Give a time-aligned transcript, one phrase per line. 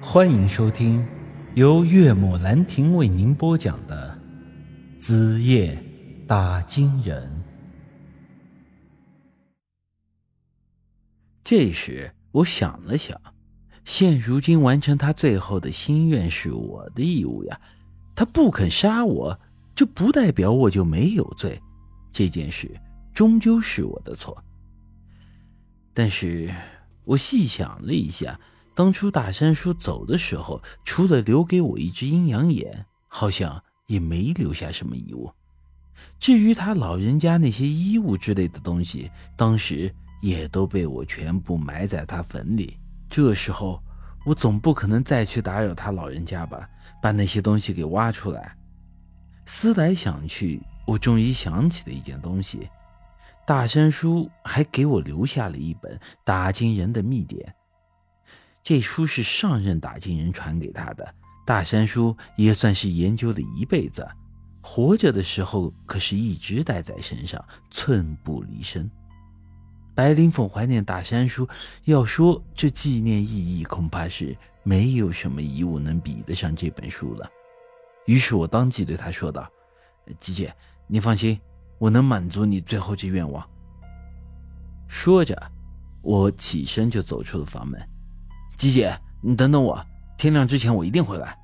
[0.00, 1.06] 欢迎收听
[1.54, 4.16] 由岳母兰亭为您播讲的
[5.00, 5.82] 《子夜
[6.26, 7.42] 打金人》。
[11.42, 13.18] 这时，我想了想，
[13.84, 17.58] 现如今完成他最后的心愿是我的义务呀。
[18.14, 19.40] 他不肯杀我，
[19.74, 21.58] 这不代表我就没有罪。
[22.12, 22.70] 这件事
[23.14, 24.44] 终究是我的错。
[25.94, 26.54] 但是
[27.04, 28.38] 我细想了一下。
[28.76, 35.32] 当初大山叔走的时候，除了留给我一只阴阳眼，好像也没留下什么遗物。
[36.18, 42.78] 至于他老人家那些衣物之类的东西，当时也都被我全部埋在他坟里。
[43.08, 43.82] 这时候，
[44.26, 46.68] 我总不可能再去打扰他老人家吧？
[47.00, 48.54] 把那些东西给挖出来。
[49.46, 52.68] 思来想去，我终于想起了一件东西：
[53.46, 57.55] 大山叔还给我留下了一本打金人的秘典。
[58.66, 61.14] 这书是上任打金人传给他的，
[61.46, 64.04] 大山叔也算是研究了一辈子，
[64.60, 67.40] 活着的时候可是一直带在身上，
[67.70, 68.90] 寸步离身。
[69.94, 71.48] 白灵凤怀念大山叔，
[71.84, 77.30] 要说这纪念意义，恐怕是没有什么遗物能比得上这本书了。
[78.06, 79.48] 于是我当即对他说道
[80.18, 80.52] ：“吉姐，
[80.88, 81.40] 你放心，
[81.78, 83.48] 我能满足你最后这愿望。”
[84.90, 85.40] 说着，
[86.02, 87.80] 我起身就走出了房门。
[88.56, 89.84] 吉姐，你等等我，
[90.16, 91.36] 天亮之前我一定回来。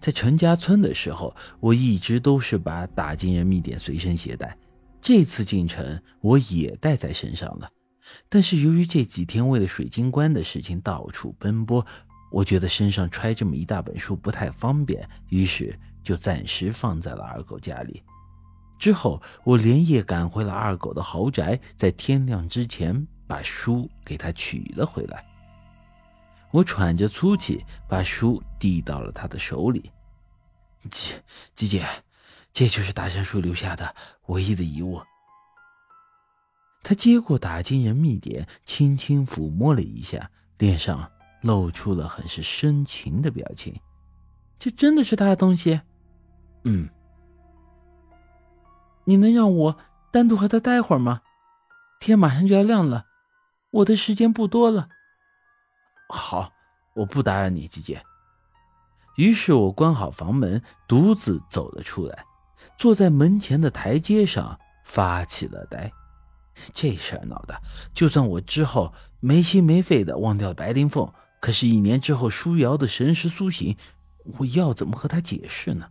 [0.00, 4.56] 在陈家村的时候，我一直都是把打金人秘典随身携带，
[5.00, 7.68] 这次进城我也带在身上了。
[8.28, 11.84] 但是由于这几天为了水晶棺的事情到处奔波，
[12.30, 18.00] 我觉得身上揣这么一大本书不太方便，于是就暂时放在了二狗家里。
[18.78, 25.24] 之后我连夜赶回了二狗的豪宅，在天亮之前把书给他取了回来。
[26.52, 29.90] 我喘着粗气，把书递到了他的手里。
[30.90, 31.14] 吉
[31.54, 31.86] 吉姐，
[32.52, 33.94] 这就是大山叔留下的
[34.26, 35.00] 唯一的遗物。
[36.82, 41.10] 他接过打金人秘典，轻轻抚摸了一下，脸上
[41.40, 43.80] 露出了很是深情的表情。
[44.58, 45.80] 这真的是他的东西？
[46.64, 46.88] 嗯。
[49.04, 49.78] 你能让我
[50.12, 51.22] 单独和他待会儿吗？
[51.98, 53.06] 天马上就要亮了，
[53.70, 54.88] 我的时间不多了。
[56.14, 56.52] 好，
[56.92, 58.02] 我不打扰你，姐姐。
[59.16, 62.26] 于是我关好房门，独自走了出来，
[62.76, 65.90] 坐在门前的台阶上发起了呆。
[66.74, 67.58] 这事儿闹的，
[67.94, 73.74] 就算我之后没心没肺的忘掉了白灵凤，可是，一年之后舒瑶的神识苏醒，
[74.38, 75.88] 我要怎么和他解释呢？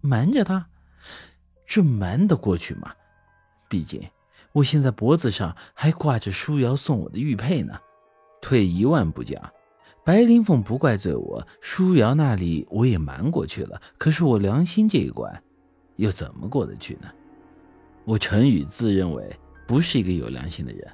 [0.00, 0.70] 瞒着他，
[1.66, 2.94] 这瞒得过去吗？
[3.68, 4.02] 毕竟
[4.52, 7.78] 我现在脖子上还挂着舒瑶送我的玉佩呢。
[8.40, 9.40] 退一万步讲，
[10.04, 13.80] 白灵凤不怪罪我，舒瑶那里我也瞒过去了。
[13.98, 15.42] 可是我良心这一关，
[15.96, 17.08] 又怎么过得去呢？
[18.04, 19.30] 我陈宇自认为
[19.66, 20.90] 不是一个有良心的人，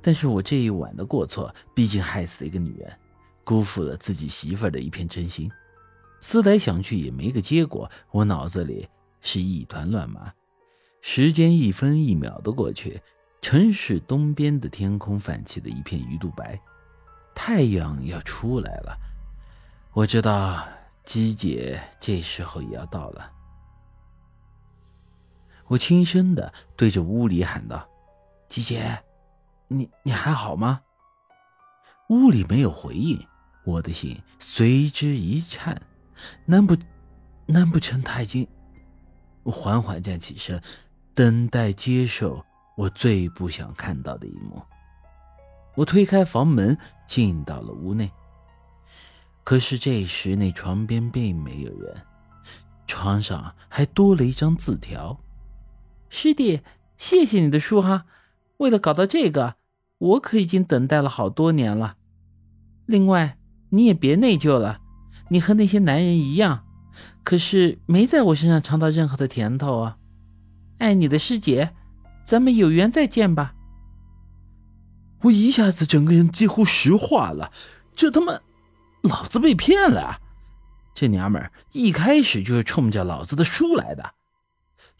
[0.00, 2.90] 但是我这一晚的过错，毕竟害死了一个女人，
[3.44, 5.50] 辜负了自己媳妇儿的一片真心。
[6.22, 8.88] 思来想去也没个结果，我脑子里
[9.20, 10.32] 是一团乱麻。
[11.02, 13.00] 时间一分一秒的过去。
[13.40, 16.60] 城市东边的天空泛起了一片鱼肚白，
[17.34, 18.96] 太阳要出来了。
[19.92, 20.68] 我知道
[21.04, 23.32] 姬姐这时候也要到了。
[25.66, 27.88] 我轻声的对着屋里喊道
[28.48, 29.02] ：“姬姐，
[29.68, 30.82] 你你还好吗？”
[32.10, 33.24] 屋里没有回应，
[33.64, 35.80] 我的心随之一颤。
[36.44, 36.76] 难不
[37.46, 38.46] 难不成他已经……
[39.44, 40.62] 我缓缓站起身，
[41.14, 42.44] 等待接受。
[42.80, 44.62] 我最不想看到的一幕。
[45.74, 48.10] 我推开房门，进到了屋内。
[49.44, 51.94] 可是这时，那床边并没有人，
[52.86, 55.20] 床上还多了一张字条
[56.08, 56.62] ：“师弟，
[56.96, 58.06] 谢谢你的书哈，
[58.56, 59.56] 为了搞到这个，
[59.98, 61.98] 我可已经等待了好多年了。
[62.86, 63.36] 另外，
[63.68, 64.80] 你也别内疚了，
[65.28, 66.64] 你和那些男人一样，
[67.24, 69.98] 可是没在我身上尝到任何的甜头啊。
[70.78, 71.74] 爱你的师姐。”
[72.30, 73.56] 咱们有缘再见吧。
[75.22, 77.50] 我一下子整个人几乎石化了，
[77.96, 78.38] 这他妈，
[79.02, 80.20] 老子被骗了！
[80.94, 84.14] 这娘们儿一开始就是冲着老子的书来的。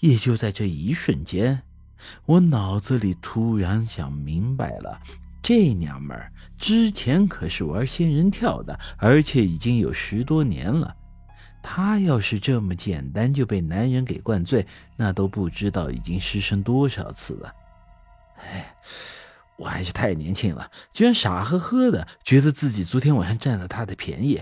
[0.01, 1.63] 也就在这一瞬间，
[2.27, 5.01] 我脑子里突然想明白了：
[5.41, 10.97] 这娘们儿之前可是玩仙人跳的，而且已经有十多年了。
[11.63, 14.67] 他要是这么简单就被男人给灌醉，
[14.97, 17.55] 那都不知道已经失身多少次了。
[18.39, 18.75] 哎，
[19.57, 24.41] 我还是太年轻了，居然傻呵呵的觉得自己昨天晚上占了他的便宜。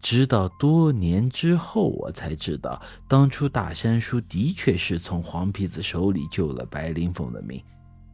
[0.00, 7.62] 直到多年之后，我才知道，当初大山叔的确是从黄皮子手里救了白灵凤的命。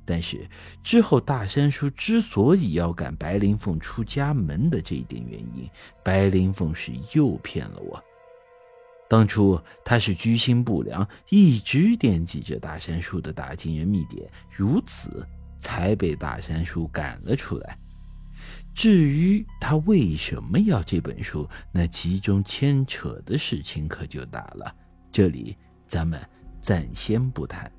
[0.06, 0.49] 但是
[0.82, 5.69] 之后，大山叔之所以要赶白灵凤出家门的这一点原因，
[6.05, 8.03] 白灵凤是诱骗了我。
[9.08, 15.26] 当初他是居心不良，一直惦记着大山叔的大金人秘典，如此
[15.58, 17.76] 才被大山叔赶了出来。
[18.75, 24.75] 至于他为什么要这本书，那其中牵扯的事情可就大了。
[25.11, 25.56] 这里
[25.87, 26.20] 咱们
[26.61, 27.73] 暂先不谈。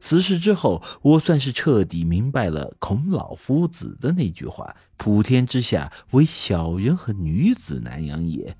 [0.00, 8.56] 此事之后，我算是彻底明白了孔老夫子的那句话：“普天之下，唯小人和女子难养也。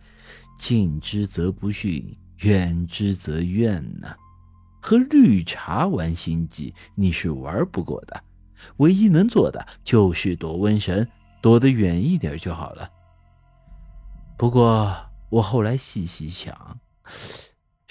[0.56, 4.14] 近之则不逊，远之则怨呐。”
[4.80, 8.22] 和绿茶玩心计，你是玩不过的。
[8.76, 11.08] 唯一能做的就是躲瘟神。
[11.42, 12.90] 躲得远一点就好了。
[14.36, 14.94] 不过
[15.30, 16.78] 我后来细细想，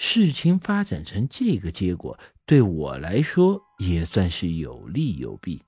[0.02, 5.62] 事情发展成这个结果，对我来说也算是有利有弊。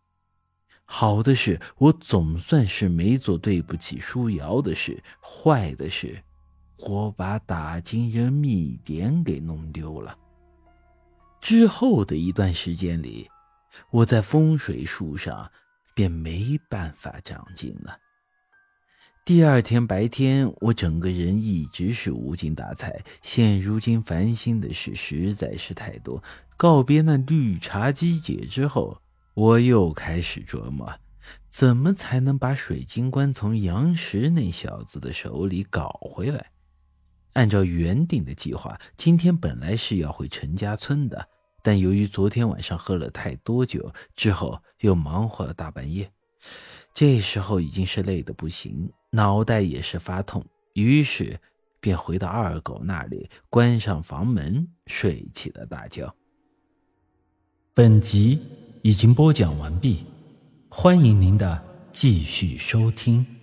[0.87, 6.19] 好的是，我总算是没做对不起舒瑶的事；坏的是，
[6.79, 10.17] 我把打金人秘典给弄丢了。
[11.38, 13.29] 之后的一段时间里，
[13.90, 15.46] 我在风水术上。
[15.94, 17.94] 便没办法长进了。
[19.24, 23.04] 第二天白天，我整个人一直是无精打采。
[23.22, 26.20] 现如今烦心的事实在是太多。
[26.56, 29.00] 告别那绿茶姬姐之后，
[29.34, 30.92] 我又开始琢磨，
[31.48, 36.50] 怎么才能把水晶棺从杨石那小子的手里搞回来。
[37.34, 41.28] 按照原定的计划，今天本来是要回陈家村的。
[41.62, 46.10] 但由于昨天晚上喝了太多酒，之后又忙活了大半夜，
[46.92, 50.42] 这时候已经是累得不行，脑袋也是发痛，
[50.72, 51.38] 于是
[51.80, 56.14] 便回到二狗那里，关上房门，睡起了大觉。
[57.74, 58.40] 本集
[58.82, 60.06] 已经播讲完毕，
[60.70, 61.62] 欢迎您的
[61.92, 63.41] 继续收听。